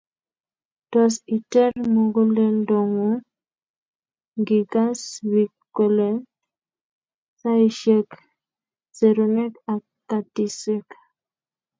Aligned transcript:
Tos 0.91 1.13
iter 1.37 1.71
muguleldongung 1.93 3.17
ngikas 4.39 4.99
bik 5.31 5.53
kolen 5.75 6.17
saisiek, 7.39 8.09
serunek 8.97 9.53
ak 9.73 9.83
katiswek 10.09 10.87